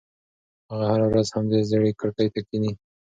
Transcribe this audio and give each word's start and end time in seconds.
هغه 0.69 0.85
هره 0.93 1.05
ورځ 1.09 1.27
همدې 1.35 1.59
زړې 1.69 1.91
کړکۍ 1.99 2.27
ته 2.33 2.39
کښېني. 2.45 2.71